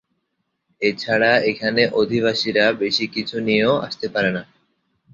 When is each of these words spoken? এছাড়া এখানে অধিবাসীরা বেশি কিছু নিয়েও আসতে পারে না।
এছাড়া 0.81 1.31
এখানে 1.51 1.81
অধিবাসীরা 2.01 2.65
বেশি 2.81 3.05
কিছু 3.07 3.35
নিয়েও 3.47 3.73
আসতে 3.87 4.07
পারে 4.13 4.29
না। 4.31 4.43